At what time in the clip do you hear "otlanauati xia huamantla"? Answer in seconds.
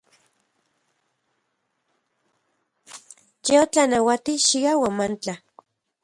3.63-5.33